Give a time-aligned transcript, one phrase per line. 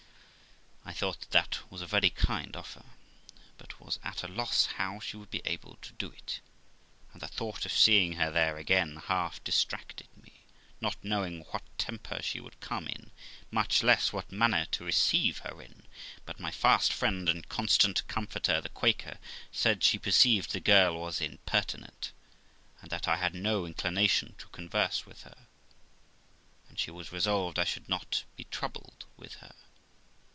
[0.83, 2.83] I thought that was a very kind offer,
[3.57, 6.41] but was at a loss how she would be able to do it;
[7.13, 10.41] and the thought of seeing her there again half distracted me,
[10.81, 13.11] not knowing what temper she would come in,
[13.51, 15.83] much less what manner to receive her in;
[16.25, 19.17] but my fast friend and constant comforter, the Quaker,
[19.51, 22.11] said she perceived the girl was impertinent,
[22.81, 25.47] and that I had no inclination to converse with her,
[26.67, 29.53] and she was resolved I should not be troubled with her.